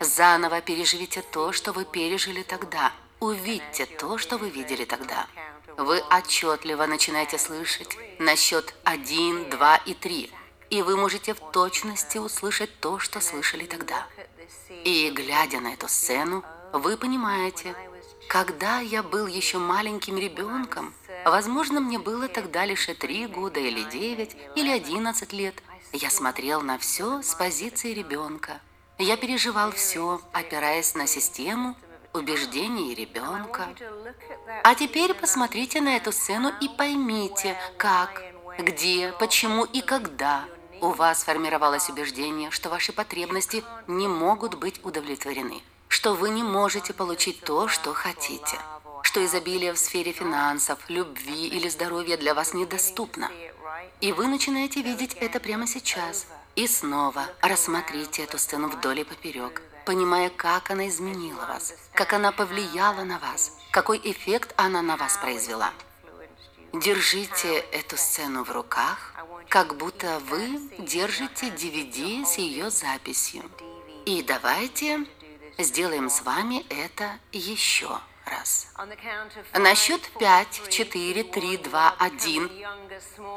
Заново 0.00 0.60
переживите 0.62 1.22
то, 1.22 1.52
что 1.52 1.72
вы 1.72 1.84
пережили 1.84 2.42
тогда. 2.42 2.92
Увидьте 3.20 3.86
то, 3.86 4.18
что 4.18 4.38
вы 4.38 4.48
видели 4.50 4.84
тогда. 4.84 5.26
Вы 5.76 6.00
отчетливо 6.10 6.86
начинаете 6.86 7.38
слышать 7.38 7.96
на 8.18 8.36
счет 8.36 8.74
1, 8.84 9.50
2 9.50 9.76
и 9.86 9.94
3. 9.94 10.30
И 10.70 10.82
вы 10.82 10.96
можете 10.96 11.34
в 11.34 11.40
точности 11.52 12.18
услышать 12.18 12.80
то, 12.80 12.98
что 12.98 13.20
слышали 13.20 13.66
тогда. 13.66 14.06
И 14.84 15.10
глядя 15.10 15.60
на 15.60 15.74
эту 15.74 15.88
сцену, 15.88 16.44
вы 16.74 16.96
понимаете, 16.96 17.72
когда 18.28 18.80
я 18.80 19.04
был 19.04 19.28
еще 19.28 19.58
маленьким 19.58 20.18
ребенком, 20.18 20.92
возможно, 21.24 21.80
мне 21.80 22.00
было 22.00 22.26
тогда 22.26 22.64
лишь 22.64 22.86
три 22.98 23.28
года 23.28 23.60
или 23.60 23.84
девять, 23.84 24.36
или 24.56 24.70
одиннадцать 24.70 25.32
лет, 25.32 25.54
я 25.92 26.10
смотрел 26.10 26.62
на 26.62 26.76
все 26.78 27.22
с 27.22 27.34
позиции 27.36 27.94
ребенка. 27.94 28.60
Я 28.98 29.16
переживал 29.16 29.70
все, 29.70 30.20
опираясь 30.32 30.96
на 30.96 31.06
систему 31.06 31.76
убеждений 32.12 32.92
ребенка. 32.94 33.68
А 34.64 34.74
теперь 34.74 35.14
посмотрите 35.14 35.80
на 35.80 35.96
эту 35.96 36.10
сцену 36.10 36.52
и 36.60 36.68
поймите, 36.68 37.56
как, 37.76 38.20
где, 38.58 39.12
почему 39.20 39.64
и 39.64 39.80
когда 39.80 40.44
у 40.80 40.88
вас 40.88 41.20
сформировалось 41.20 41.88
убеждение, 41.88 42.50
что 42.50 42.68
ваши 42.68 42.92
потребности 42.92 43.62
не 43.86 44.08
могут 44.08 44.56
быть 44.56 44.84
удовлетворены 44.84 45.62
что 45.94 46.12
вы 46.12 46.30
не 46.30 46.42
можете 46.42 46.92
получить 46.92 47.40
то, 47.42 47.68
что 47.68 47.94
хотите, 47.94 48.58
что 49.02 49.24
изобилие 49.24 49.72
в 49.72 49.78
сфере 49.78 50.10
финансов, 50.10 50.76
любви 50.88 51.46
или 51.46 51.68
здоровья 51.68 52.16
для 52.16 52.34
вас 52.34 52.52
недоступно. 52.52 53.30
И 54.00 54.10
вы 54.10 54.26
начинаете 54.26 54.82
видеть 54.82 55.14
это 55.14 55.38
прямо 55.38 55.68
сейчас. 55.68 56.26
И 56.56 56.66
снова 56.66 57.26
рассмотрите 57.42 58.24
эту 58.24 58.38
сцену 58.38 58.66
вдоль 58.66 59.00
и 59.00 59.04
поперек, 59.04 59.62
понимая, 59.86 60.30
как 60.30 60.72
она 60.72 60.88
изменила 60.88 61.46
вас, 61.46 61.74
как 61.92 62.12
она 62.12 62.32
повлияла 62.32 63.04
на 63.04 63.20
вас, 63.20 63.56
какой 63.70 64.00
эффект 64.02 64.52
она 64.56 64.82
на 64.82 64.96
вас 64.96 65.16
произвела. 65.18 65.70
Держите 66.72 67.58
эту 67.70 67.96
сцену 67.96 68.42
в 68.42 68.50
руках, 68.50 69.14
как 69.48 69.76
будто 69.76 70.20
вы 70.28 70.58
держите 70.76 71.50
DVD 71.50 72.26
с 72.26 72.36
ее 72.38 72.70
записью. 72.70 73.44
И 74.06 74.24
давайте 74.24 75.06
сделаем 75.58 76.10
с 76.10 76.22
вами 76.22 76.64
это 76.68 77.18
еще 77.32 77.98
раз. 78.26 78.68
На 79.52 79.74
счет 79.74 80.00
5, 80.18 80.62
4, 80.70 81.24
3, 81.24 81.56
2, 81.58 81.96
1 81.98 82.50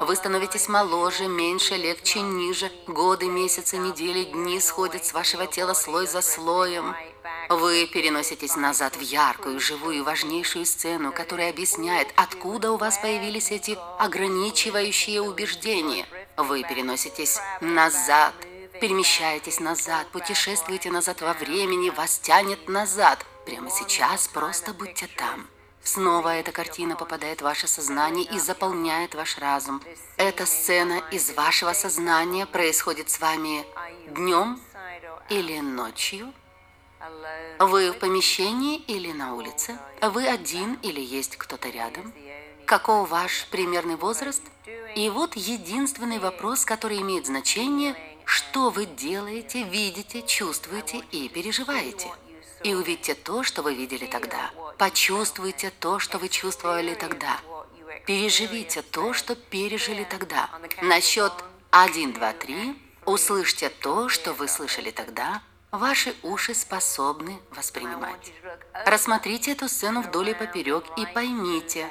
вы 0.01 0.15
становитесь 0.15 0.67
моложе, 0.67 1.27
меньше, 1.27 1.75
легче, 1.75 2.21
ниже. 2.21 2.71
Годы, 2.87 3.27
месяцы, 3.27 3.77
недели, 3.77 4.23
дни 4.23 4.59
сходят 4.59 5.05
с 5.05 5.13
вашего 5.13 5.47
тела 5.47 5.73
слой 5.73 6.07
за 6.07 6.21
слоем. 6.21 6.95
Вы 7.49 7.87
переноситесь 7.87 8.55
назад 8.55 8.95
в 8.95 9.01
яркую, 9.01 9.59
живую, 9.59 10.03
важнейшую 10.03 10.65
сцену, 10.65 11.11
которая 11.11 11.49
объясняет, 11.49 12.07
откуда 12.15 12.71
у 12.71 12.77
вас 12.77 12.97
появились 12.97 13.51
эти 13.51 13.77
ограничивающие 13.99 15.21
убеждения. 15.21 16.05
Вы 16.35 16.63
переноситесь 16.63 17.39
назад 17.61 18.33
перемещаетесь 18.79 19.59
назад, 19.59 20.07
путешествуете 20.11 20.91
назад 20.91 21.21
во 21.21 21.33
времени, 21.33 21.89
вас 21.89 22.19
тянет 22.19 22.67
назад. 22.67 23.25
Прямо 23.45 23.69
сейчас 23.69 24.27
просто 24.27 24.73
будьте 24.73 25.07
там. 25.07 25.47
Снова 25.83 26.35
эта 26.35 26.51
картина 26.51 26.95
попадает 26.95 27.39
в 27.39 27.43
ваше 27.45 27.67
сознание 27.67 28.25
и 28.25 28.39
заполняет 28.39 29.15
ваш 29.15 29.37
разум. 29.37 29.81
Эта 30.17 30.45
сцена 30.45 31.01
из 31.11 31.31
вашего 31.31 31.73
сознания 31.73 32.45
происходит 32.45 33.09
с 33.09 33.21
вами 33.21 33.65
днем 34.09 34.59
или 35.29 35.59
ночью. 35.59 36.33
Вы 37.59 37.91
в 37.91 37.99
помещении 37.99 38.77
или 38.77 39.13
на 39.13 39.35
улице? 39.35 39.79
Вы 40.01 40.27
один 40.27 40.73
или 40.83 40.99
есть 40.99 41.37
кто-то 41.37 41.69
рядом? 41.69 42.13
Каков 42.65 43.09
ваш 43.09 43.47
примерный 43.49 43.95
возраст? 43.95 44.41
И 44.95 45.09
вот 45.09 45.35
единственный 45.35 46.19
вопрос, 46.19 46.65
который 46.65 46.99
имеет 46.99 47.27
значение, 47.27 47.95
что 48.27 48.69
вы 48.69 48.85
делаете, 48.85 49.63
видите, 49.63 50.21
чувствуете 50.21 50.97
и 51.11 51.29
переживаете. 51.29 52.11
И 52.61 52.75
увидьте 52.75 53.15
то, 53.15 53.41
что 53.43 53.61
вы 53.61 53.73
видели 53.73 54.05
тогда. 54.05 54.51
Почувствуйте 54.77 55.71
то, 55.79 55.99
что 55.99 56.17
вы 56.17 56.27
чувствовали 56.27 56.93
тогда. 56.93 57.39
Переживите 58.05 58.81
то, 58.81 59.13
что 59.13 59.35
пережили 59.35 60.03
тогда. 60.03 60.49
На 60.81 60.99
счет 60.99 61.31
1, 61.71 62.13
2, 62.13 62.33
3 62.33 62.81
услышьте 63.05 63.69
то, 63.69 64.09
что 64.09 64.33
вы 64.33 64.49
слышали 64.49 64.91
тогда. 64.91 65.41
Ваши 65.71 66.13
уши 66.21 66.53
способны 66.53 67.39
воспринимать. 67.51 68.33
Рассмотрите 68.85 69.53
эту 69.53 69.69
сцену 69.69 70.01
вдоль 70.01 70.31
и 70.31 70.33
поперек 70.33 70.83
и 70.97 71.05
поймите, 71.05 71.89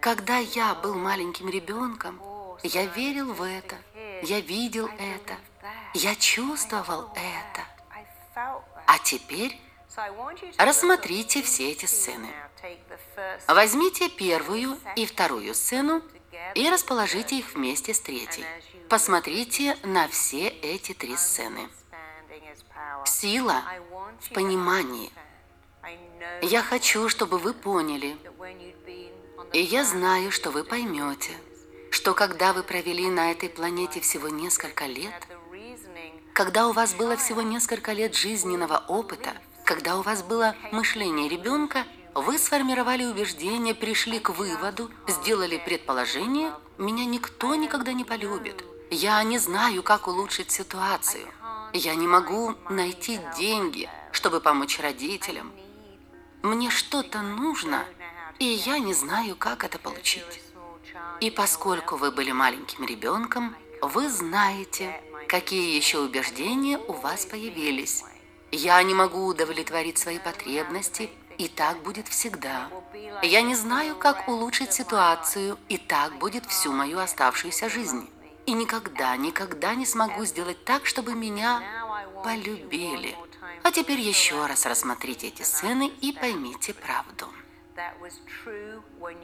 когда 0.00 0.36
я 0.36 0.74
был 0.74 0.94
маленьким 0.94 1.48
ребенком, 1.48 2.20
я 2.62 2.84
верил 2.84 3.32
в 3.32 3.42
это, 3.42 3.76
я 4.22 4.40
видел 4.40 4.90
это, 4.98 5.36
я 5.94 6.14
чувствовал 6.14 7.10
это. 7.14 7.64
А 8.86 8.98
теперь 9.02 9.58
Рассмотрите 10.58 11.42
все 11.42 11.70
эти 11.70 11.86
сцены. 11.86 12.28
Возьмите 13.46 14.08
первую 14.08 14.78
и 14.96 15.06
вторую 15.06 15.54
сцену 15.54 16.02
и 16.54 16.68
расположите 16.68 17.38
их 17.38 17.54
вместе 17.54 17.94
с 17.94 18.00
третьей. 18.00 18.44
Посмотрите 18.88 19.76
на 19.84 20.08
все 20.08 20.48
эти 20.48 20.94
три 20.94 21.16
сцены. 21.16 21.68
Сила 23.04 23.62
в 24.20 24.30
понимании. 24.30 25.12
Я 26.42 26.62
хочу, 26.62 27.08
чтобы 27.08 27.38
вы 27.38 27.54
поняли, 27.54 28.16
и 29.52 29.60
я 29.60 29.84
знаю, 29.84 30.32
что 30.32 30.50
вы 30.50 30.64
поймете, 30.64 31.32
что 31.90 32.14
когда 32.14 32.52
вы 32.52 32.62
провели 32.62 33.08
на 33.08 33.30
этой 33.30 33.48
планете 33.48 34.00
всего 34.00 34.28
несколько 34.28 34.86
лет, 34.86 35.14
когда 36.34 36.66
у 36.66 36.72
вас 36.72 36.94
было 36.94 37.16
всего 37.16 37.42
несколько 37.42 37.92
лет 37.92 38.16
жизненного 38.16 38.84
опыта, 38.88 39.34
когда 39.64 39.96
у 39.96 40.02
вас 40.02 40.22
было 40.24 40.56
мышление 40.72 41.28
ребенка, 41.28 41.84
вы 42.12 42.38
сформировали 42.38 43.04
убеждение, 43.04 43.74
пришли 43.74 44.18
к 44.18 44.30
выводу, 44.30 44.90
сделали 45.06 45.62
предположение, 45.64 46.52
меня 46.76 47.04
никто 47.04 47.54
никогда 47.54 47.92
не 47.92 48.04
полюбит. 48.04 48.64
Я 48.90 49.22
не 49.22 49.38
знаю, 49.38 49.82
как 49.84 50.08
улучшить 50.08 50.50
ситуацию. 50.50 51.26
Я 51.72 51.94
не 51.94 52.08
могу 52.08 52.54
найти 52.68 53.20
деньги, 53.38 53.88
чтобы 54.10 54.40
помочь 54.40 54.80
родителям. 54.80 55.52
Мне 56.42 56.68
что-то 56.68 57.22
нужно, 57.22 57.84
и 58.40 58.44
я 58.44 58.80
не 58.80 58.92
знаю, 58.92 59.36
как 59.36 59.62
это 59.62 59.78
получить. 59.78 60.42
И 61.20 61.30
поскольку 61.30 61.96
вы 61.96 62.10
были 62.10 62.32
маленьким 62.32 62.84
ребенком, 62.84 63.56
вы 63.80 64.08
знаете, 64.08 65.00
какие 65.28 65.76
еще 65.76 65.98
убеждения 65.98 66.78
у 66.78 66.92
вас 66.92 67.26
появились. 67.26 68.04
Я 68.52 68.82
не 68.82 68.94
могу 68.94 69.26
удовлетворить 69.26 69.98
свои 69.98 70.18
потребности, 70.18 71.10
и 71.38 71.48
так 71.48 71.82
будет 71.82 72.08
всегда. 72.08 72.68
Я 73.22 73.42
не 73.42 73.54
знаю, 73.54 73.96
как 73.96 74.28
улучшить 74.28 74.72
ситуацию, 74.72 75.58
и 75.68 75.78
так 75.78 76.18
будет 76.18 76.46
всю 76.46 76.72
мою 76.72 76.98
оставшуюся 76.98 77.68
жизнь. 77.68 78.08
И 78.46 78.52
никогда, 78.52 79.16
никогда 79.16 79.74
не 79.74 79.86
смогу 79.86 80.24
сделать 80.24 80.64
так, 80.64 80.86
чтобы 80.86 81.14
меня 81.14 81.62
полюбили. 82.22 83.16
А 83.62 83.72
теперь 83.72 84.00
еще 84.00 84.46
раз 84.46 84.66
рассмотрите 84.66 85.28
эти 85.28 85.42
сцены 85.42 85.90
и 86.00 86.12
поймите 86.12 86.74
правду. 86.74 87.26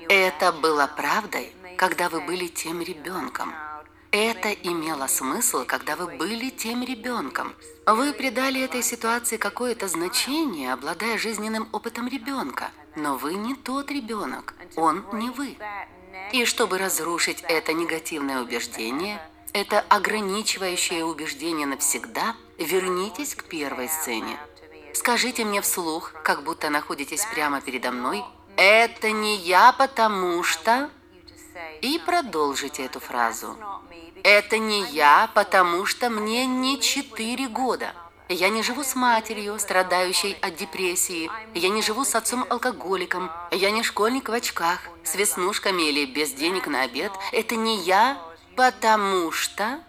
Это 0.09 0.53
было 0.53 0.87
правдой, 0.87 1.55
когда 1.77 2.09
вы 2.09 2.21
были 2.21 2.49
тем 2.49 2.81
ребенком, 2.81 3.55
это 4.13 4.51
имело 4.51 5.07
смысл, 5.07 5.65
когда 5.65 5.97
вы 5.97 6.07
были 6.07 6.51
тем 6.51 6.83
ребенком. 6.83 7.55
Вы 7.87 8.13
придали 8.13 8.61
этой 8.61 8.83
ситуации 8.83 9.37
какое-то 9.37 9.89
значение, 9.89 10.73
обладая 10.73 11.19
жизненным 11.19 11.69
опытом 11.73 12.09
ребенка. 12.09 12.71
Но 12.97 13.17
вы 13.17 13.35
не 13.35 13.55
тот 13.55 13.91
ребенок, 13.91 14.55
он 14.77 15.05
не 15.13 15.31
вы. 15.31 15.57
И 16.33 16.45
чтобы 16.45 16.79
разрушить 16.79 17.43
это 17.49 17.73
негативное 17.73 18.43
убеждение, 18.43 19.21
это 19.53 19.81
ограничивающее 19.81 21.05
убеждение 21.05 21.67
навсегда, 21.67 22.35
вернитесь 22.59 23.35
к 23.35 23.45
первой 23.45 23.89
сцене. 23.89 24.39
Скажите 24.93 25.45
мне 25.45 25.61
вслух, 25.61 26.13
как 26.25 26.43
будто 26.43 26.69
находитесь 26.69 27.25
прямо 27.33 27.61
передо 27.61 27.91
мной, 27.93 28.25
«Это 28.57 29.11
не 29.11 29.37
я, 29.37 29.73
потому 29.73 30.43
что...» 30.43 30.91
И 31.83 32.01
продолжите 32.05 32.85
эту 32.85 33.01
фразу. 33.01 33.57
Это 34.23 34.59
не 34.59 34.83
я, 34.91 35.31
потому 35.35 35.87
что 35.87 36.11
мне 36.11 36.47
не 36.47 36.81
четыре 36.81 37.49
года. 37.49 37.95
Я 38.29 38.49
не 38.49 38.63
живу 38.63 38.85
с 38.85 38.95
матерью, 38.95 39.59
страдающей 39.59 40.37
от 40.41 40.55
депрессии. 40.55 41.29
Я 41.53 41.69
не 41.69 41.83
живу 41.83 42.05
с 42.05 42.15
отцом-алкоголиком. 42.15 43.31
Я 43.51 43.73
не 43.73 43.83
школьник 43.83 44.29
в 44.29 44.33
очках, 44.33 44.79
с 45.03 45.17
веснушками 45.17 45.83
или 45.89 46.05
без 46.05 46.33
денег 46.33 46.69
на 46.69 46.83
обед. 46.83 47.11
Это 47.33 47.57
не 47.57 47.79
я, 47.79 48.19
потому 48.57 49.33
что... 49.33 49.81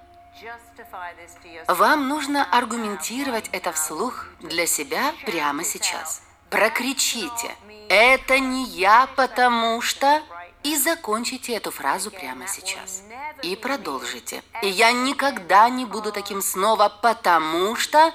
Вам 1.68 2.08
нужно 2.08 2.44
аргументировать 2.44 3.48
это 3.52 3.72
вслух 3.72 4.26
для 4.40 4.66
себя 4.66 5.14
прямо 5.24 5.64
сейчас. 5.64 6.24
Прокричите. 6.50 7.56
Это 7.90 8.40
не 8.40 8.66
я, 8.66 9.08
потому 9.16 9.82
что... 9.82 10.24
И 10.64 10.78
закончите 10.78 11.54
эту 11.54 11.72
фразу 11.72 12.12
прямо 12.12 12.48
сейчас. 12.48 13.04
И 13.42 13.56
продолжите. 13.56 14.44
И 14.62 14.68
я 14.68 14.92
никогда 14.92 15.70
не 15.70 15.86
буду 15.86 16.12
таким 16.12 16.42
снова, 16.42 16.90
потому 17.02 17.76
что... 17.76 18.14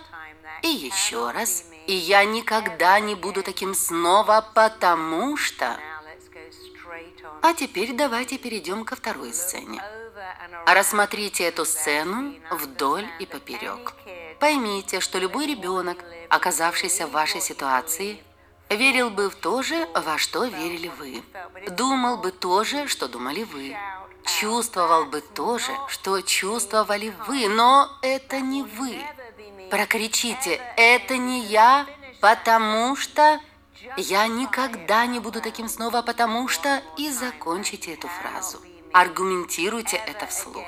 И 0.63 0.69
еще 0.69 1.31
раз. 1.33 1.65
И 1.87 1.93
я 1.93 2.25
никогда 2.25 2.99
не 3.01 3.15
буду 3.15 3.43
таким 3.43 3.75
снова, 3.75 4.49
потому 4.55 5.37
что... 5.37 5.79
А 7.43 7.53
теперь 7.55 7.93
давайте 7.95 8.39
перейдем 8.39 8.85
ко 8.85 8.97
второй 8.97 9.33
сцене. 9.33 9.83
Рассмотрите 10.67 11.45
эту 11.45 11.65
сцену 11.65 12.35
вдоль 12.51 13.07
и 13.21 13.27
поперек. 13.27 13.95
Поймите, 14.41 15.01
что 15.01 15.19
любой 15.19 15.47
ребенок, 15.47 16.05
оказавшийся 16.29 17.07
в 17.07 17.13
вашей 17.13 17.41
ситуации, 17.41 18.23
верил 18.71 19.11
бы 19.11 19.31
в 19.31 19.35
то 19.35 19.63
же, 19.63 19.89
во 19.95 20.19
что 20.19 20.45
верили 20.45 20.91
вы. 20.99 21.23
Думал 21.71 22.19
бы 22.19 22.33
то 22.33 22.65
же, 22.65 22.89
что 22.89 23.09
думали 23.09 23.45
вы. 23.45 23.77
Чувствовал 24.25 25.07
бы 25.07 25.21
то 25.21 25.59
же, 25.59 25.73
что 25.89 26.21
чувствовали 26.21 27.15
вы, 27.27 27.49
но 27.49 27.89
это 28.03 28.41
не 28.41 28.63
вы. 28.63 29.01
Прокричите, 29.71 30.61
это 30.77 31.17
не 31.17 31.41
я, 31.41 31.87
потому 32.21 32.97
что... 32.97 33.41
Я 33.97 34.27
никогда 34.27 35.07
не 35.07 35.21
буду 35.21 35.41
таким 35.41 35.69
снова, 35.69 36.03
потому 36.03 36.49
что... 36.49 36.83
И 36.97 37.11
закончите 37.11 37.95
эту 37.95 38.09
фразу. 38.09 38.59
Аргументируйте 38.93 39.97
это 39.97 40.27
вслух. 40.27 40.65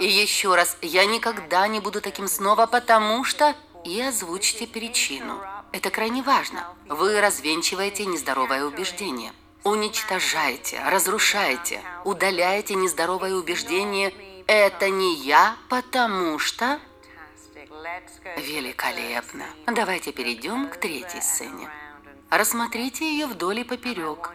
И 0.00 0.06
еще 0.06 0.54
раз, 0.54 0.76
я 0.82 1.04
никогда 1.04 1.68
не 1.68 1.80
буду 1.80 2.00
таким 2.00 2.26
снова, 2.26 2.66
потому 2.66 3.24
что... 3.24 3.54
И 3.84 4.00
озвучьте 4.00 4.66
причину. 4.66 5.40
Это 5.72 5.90
крайне 5.90 6.22
важно. 6.22 6.66
Вы 6.88 7.20
развенчиваете 7.20 8.04
нездоровое 8.04 8.64
убеждение. 8.64 9.32
Уничтожаете, 9.62 10.82
разрушаете, 10.86 11.82
удаляете 12.04 12.74
нездоровое 12.74 13.34
убеждение 13.34 14.12
«это 14.46 14.88
не 14.88 15.14
я, 15.16 15.56
потому 15.68 16.38
что…» 16.38 16.80
Великолепно. 18.36 19.44
Давайте 19.66 20.12
перейдем 20.12 20.68
к 20.68 20.76
третьей 20.76 21.20
сцене. 21.20 21.68
Рассмотрите 22.30 23.04
ее 23.04 23.26
вдоль 23.26 23.60
и 23.60 23.64
поперек. 23.64 24.30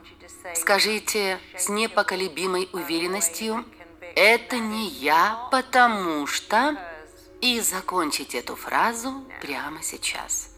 Скажите 0.53 1.39
с 1.57 1.69
непоколебимой 1.69 2.69
уверенностью 2.71 3.65
«это 4.15 4.57
не 4.59 4.87
я, 4.87 5.47
потому 5.51 6.27
что…» 6.27 6.77
и 7.41 7.59
закончите 7.59 8.39
эту 8.39 8.55
фразу 8.55 9.23
прямо 9.41 9.83
сейчас. 9.83 10.54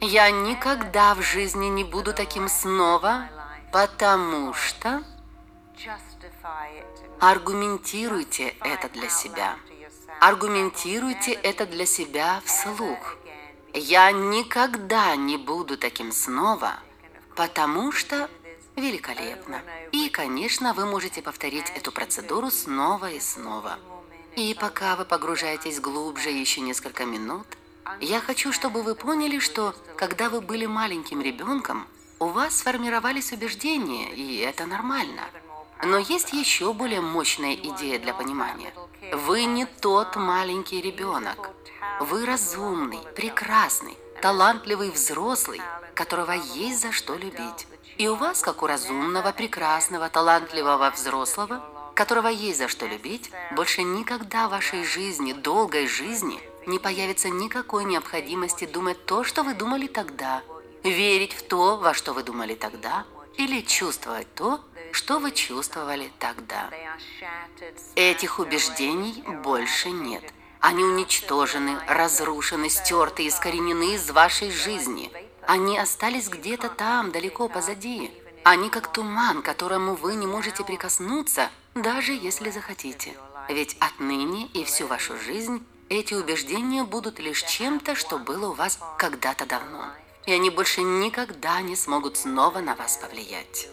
Я 0.00 0.30
никогда 0.30 1.14
в 1.14 1.22
жизни 1.22 1.66
не 1.66 1.84
буду 1.84 2.12
таким 2.12 2.48
снова, 2.48 3.28
потому 3.72 4.52
что... 4.54 5.02
Аргументируйте 7.20 8.54
это 8.60 8.88
для 8.88 9.08
себя. 9.08 9.56
аргументируйте 10.20 11.32
это 11.32 11.66
для 11.66 11.86
себя 11.86 12.40
вслух. 12.44 13.16
Я 13.74 14.12
никогда 14.12 15.16
не 15.16 15.36
буду 15.36 15.76
таким 15.76 16.12
снова, 16.12 16.74
потому 17.34 17.90
что 17.90 18.28
великолепно. 18.76 19.62
И, 19.92 20.08
конечно, 20.08 20.74
вы 20.74 20.86
можете 20.86 21.22
повторить 21.22 21.70
эту 21.70 21.90
процедуру 21.90 22.50
снова 22.50 23.10
и 23.10 23.20
снова. 23.20 23.78
И 24.36 24.54
пока 24.54 24.96
вы 24.96 25.04
погружаетесь 25.04 25.80
глубже 25.80 26.30
еще 26.30 26.60
несколько 26.60 27.04
минут, 27.04 27.46
я 28.00 28.20
хочу, 28.20 28.52
чтобы 28.52 28.82
вы 28.82 28.94
поняли, 28.94 29.38
что 29.38 29.74
когда 29.96 30.28
вы 30.28 30.40
были 30.40 30.66
маленьким 30.66 31.20
ребенком, 31.20 31.86
у 32.18 32.26
вас 32.26 32.58
сформировались 32.58 33.32
убеждения, 33.32 34.12
и 34.12 34.38
это 34.38 34.66
нормально. 34.66 35.22
Но 35.84 35.98
есть 35.98 36.32
еще 36.32 36.72
более 36.72 37.00
мощная 37.00 37.54
идея 37.54 37.98
для 37.98 38.14
понимания. 38.14 38.72
Вы 39.12 39.44
не 39.44 39.66
тот 39.66 40.14
маленький 40.14 40.80
ребенок. 40.80 41.50
Вы 42.00 42.24
разумный, 42.24 43.00
прекрасный, 43.16 43.96
талантливый 44.20 44.90
взрослый, 44.90 45.60
которого 45.94 46.32
есть 46.32 46.82
за 46.82 46.92
что 46.92 47.16
любить. 47.16 47.66
И 47.98 48.06
у 48.08 48.14
вас, 48.14 48.40
как 48.40 48.62
у 48.62 48.66
разумного, 48.66 49.32
прекрасного, 49.32 50.08
талантливого 50.08 50.90
взрослого, 50.90 51.62
которого 51.94 52.28
есть 52.28 52.58
за 52.58 52.68
что 52.68 52.86
любить, 52.86 53.30
больше 53.54 53.82
никогда 53.82 54.46
в 54.46 54.52
вашей 54.52 54.84
жизни, 54.84 55.32
долгой 55.32 55.86
жизни, 55.86 56.40
не 56.66 56.78
появится 56.78 57.28
никакой 57.28 57.84
необходимости 57.84 58.66
думать 58.66 59.04
то, 59.06 59.24
что 59.24 59.42
вы 59.42 59.54
думали 59.54 59.86
тогда, 59.86 60.42
верить 60.82 61.32
в 61.32 61.42
то, 61.42 61.76
во 61.76 61.94
что 61.94 62.12
вы 62.12 62.22
думали 62.22 62.54
тогда, 62.54 63.04
или 63.36 63.60
чувствовать 63.60 64.32
то, 64.34 64.60
что 64.92 65.18
вы 65.18 65.32
чувствовали 65.32 66.12
тогда. 66.18 66.70
Этих 67.94 68.38
убеждений 68.38 69.24
больше 69.42 69.90
нет. 69.90 70.22
Они 70.60 70.84
уничтожены, 70.84 71.78
разрушены, 71.88 72.68
стерты, 72.70 73.26
искоренены 73.26 73.94
из 73.94 74.10
вашей 74.10 74.50
жизни. 74.50 75.10
Они 75.46 75.76
остались 75.76 76.28
где-то 76.28 76.68
там, 76.68 77.10
далеко 77.10 77.48
позади. 77.48 78.12
Они 78.44 78.70
как 78.70 78.92
туман, 78.92 79.42
которому 79.42 79.94
вы 79.94 80.14
не 80.14 80.26
можете 80.26 80.62
прикоснуться, 80.64 81.50
даже 81.74 82.12
если 82.12 82.50
захотите. 82.50 83.14
Ведь 83.48 83.76
отныне 83.80 84.46
и 84.48 84.64
всю 84.64 84.86
вашу 84.86 85.18
жизнь 85.18 85.66
эти 85.92 86.14
убеждения 86.14 86.84
будут 86.84 87.18
лишь 87.18 87.42
чем-то, 87.42 87.94
что 87.94 88.18
было 88.18 88.50
у 88.50 88.52
вас 88.52 88.78
когда-то 88.98 89.46
давно. 89.46 89.84
И 90.26 90.32
они 90.32 90.50
больше 90.50 90.82
никогда 90.82 91.60
не 91.60 91.76
смогут 91.76 92.16
снова 92.16 92.60
на 92.60 92.74
вас 92.74 92.96
повлиять. 92.96 93.68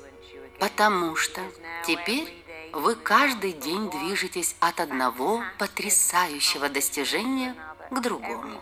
Потому 0.59 1.15
что 1.15 1.41
теперь 1.85 2.33
вы 2.73 2.95
каждый 2.95 3.53
день 3.53 3.89
движетесь 3.89 4.55
от 4.59 4.79
одного 4.79 5.43
потрясающего 5.57 6.69
достижения 6.69 7.55
к 7.89 7.99
другому. 8.01 8.59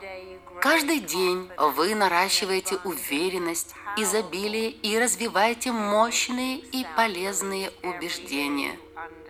Каждый 0.61 0.99
день 0.99 1.49
вы 1.57 1.95
наращиваете 1.95 2.77
уверенность, 2.83 3.73
изобилие 3.95 4.71
и 4.71 4.97
развиваете 4.97 5.71
мощные 5.71 6.57
и 6.57 6.85
полезные 6.95 7.71
убеждения. 7.83 8.77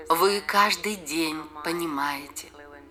Вы 0.09 0.41
каждый 0.45 0.95
день 0.95 1.41
понимаете, 1.63 2.47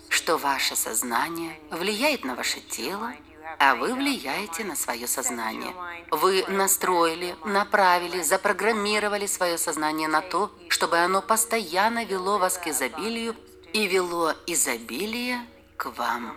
что 0.08 0.38
ваше 0.38 0.76
сознание 0.76 1.58
влияет 1.70 2.24
на 2.24 2.34
ваше 2.34 2.60
тело, 2.60 3.12
а 3.58 3.74
вы 3.74 3.94
влияете 3.94 4.64
на 4.64 4.76
свое 4.76 5.06
сознание. 5.06 5.72
Вы 6.10 6.44
настроили, 6.48 7.36
направили, 7.44 8.22
запрограммировали 8.22 9.26
свое 9.26 9.58
сознание 9.58 10.08
на 10.08 10.20
то, 10.20 10.50
чтобы 10.68 10.98
оно 10.98 11.22
постоянно 11.22 12.04
вело 12.04 12.38
вас 12.38 12.58
к 12.58 12.66
изобилию 12.66 13.36
и 13.72 13.86
вело 13.86 14.34
изобилие 14.46 15.46
к 15.76 15.86
вам. 15.86 16.36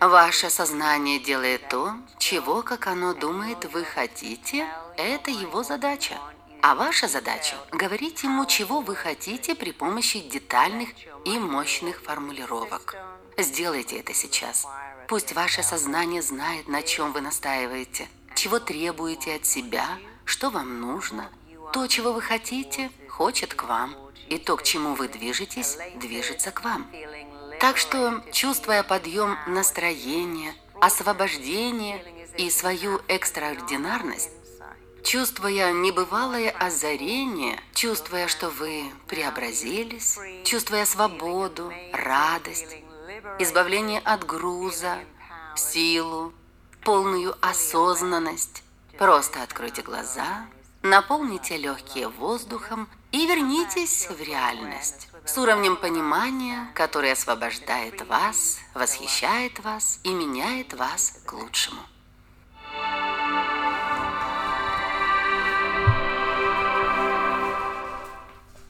Ваше 0.00 0.50
сознание 0.50 1.18
делает 1.18 1.68
то, 1.68 1.94
чего, 2.18 2.62
как 2.62 2.86
оно 2.86 3.14
думает, 3.14 3.64
вы 3.72 3.84
хотите, 3.84 4.66
это 4.96 5.30
его 5.30 5.62
задача. 5.62 6.14
А 6.68 6.74
ваша 6.74 7.06
задача– 7.06 7.54
говорить 7.70 8.24
ему, 8.24 8.44
чего 8.44 8.80
вы 8.80 8.96
хотите 8.96 9.54
при 9.54 9.70
помощи 9.70 10.18
детальных 10.18 10.88
и 11.24 11.38
мощных 11.38 12.02
формулировок. 12.02 12.96
Сделайте 13.38 14.00
это 14.00 14.12
сейчас. 14.12 14.66
Пусть 15.06 15.32
ваше 15.32 15.62
сознание 15.62 16.22
знает, 16.22 16.66
на 16.66 16.82
чем 16.82 17.12
вы 17.12 17.20
настаиваете, 17.20 18.08
чего 18.34 18.58
требуете 18.58 19.36
от 19.36 19.46
себя, 19.46 19.86
что 20.24 20.50
вам 20.50 20.80
нужно. 20.80 21.30
То, 21.72 21.86
чего 21.86 22.12
вы 22.12 22.20
хотите, 22.20 22.90
хочет 23.08 23.54
к 23.54 23.62
вам. 23.62 23.94
И 24.28 24.36
то, 24.36 24.56
к 24.56 24.64
чему 24.64 24.96
вы 24.96 25.06
движетесь, 25.06 25.78
движется 25.94 26.50
к 26.50 26.64
вам. 26.64 26.90
Так 27.60 27.76
что, 27.76 28.24
чувствуя 28.32 28.82
подъем 28.82 29.38
настроения, 29.46 30.52
освобождение 30.80 32.04
и 32.36 32.50
свою 32.50 33.00
экстраординарность, 33.06 34.30
чувствуя 35.06 35.72
небывалое 35.72 36.50
озарение, 36.50 37.60
чувствуя, 37.74 38.26
что 38.26 38.50
вы 38.50 38.90
преобразились, 39.06 40.18
чувствуя 40.44 40.84
свободу, 40.84 41.72
радость, 41.92 42.76
избавление 43.38 44.00
от 44.00 44.26
груза, 44.26 44.98
силу, 45.54 46.34
полную 46.82 47.36
осознанность, 47.40 48.64
просто 48.98 49.44
откройте 49.44 49.82
глаза, 49.82 50.48
наполните 50.82 51.56
легкие 51.56 52.08
воздухом 52.08 52.88
и 53.12 53.26
вернитесь 53.28 54.08
в 54.10 54.20
реальность 54.20 55.08
с 55.24 55.38
уровнем 55.38 55.76
понимания, 55.76 56.68
который 56.74 57.12
освобождает 57.12 58.04
вас, 58.08 58.58
восхищает 58.74 59.60
вас 59.60 60.00
и 60.02 60.12
меняет 60.12 60.74
вас 60.74 61.20
к 61.24 61.32
лучшему. 61.32 61.82